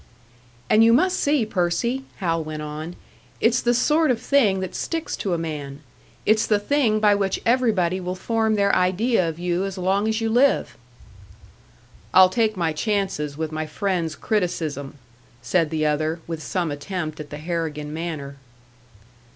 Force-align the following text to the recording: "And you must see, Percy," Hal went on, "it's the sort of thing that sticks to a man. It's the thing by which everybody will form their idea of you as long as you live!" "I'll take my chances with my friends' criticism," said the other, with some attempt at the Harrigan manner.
"And 0.67 0.83
you 0.83 0.93
must 0.93 1.19
see, 1.19 1.45
Percy," 1.45 2.05
Hal 2.15 2.43
went 2.43 2.63
on, 2.63 2.95
"it's 3.39 3.61
the 3.61 3.75
sort 3.75 4.09
of 4.09 4.19
thing 4.19 4.59
that 4.61 4.73
sticks 4.73 5.15
to 5.17 5.35
a 5.35 5.37
man. 5.37 5.81
It's 6.25 6.47
the 6.47 6.57
thing 6.57 6.99
by 6.99 7.13
which 7.13 7.39
everybody 7.45 7.99
will 7.99 8.15
form 8.15 8.55
their 8.55 8.75
idea 8.75 9.29
of 9.29 9.37
you 9.37 9.63
as 9.63 9.77
long 9.77 10.07
as 10.07 10.19
you 10.19 10.31
live!" 10.31 10.75
"I'll 12.15 12.29
take 12.29 12.57
my 12.57 12.73
chances 12.73 13.37
with 13.37 13.51
my 13.51 13.67
friends' 13.67 14.15
criticism," 14.15 14.95
said 15.43 15.69
the 15.69 15.85
other, 15.85 16.19
with 16.25 16.41
some 16.41 16.71
attempt 16.71 17.19
at 17.19 17.29
the 17.29 17.37
Harrigan 17.37 17.93
manner. 17.93 18.37